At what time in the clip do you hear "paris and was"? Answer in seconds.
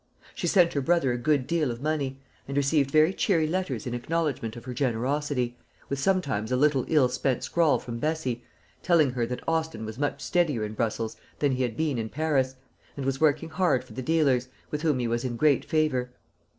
12.09-13.21